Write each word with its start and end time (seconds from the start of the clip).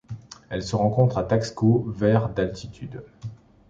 Elle 0.49 0.63
se 0.63 0.75
rencontre 0.75 1.19
à 1.19 1.23
Taxco 1.23 1.85
vers 1.89 2.29
d'altitude. 2.29 3.03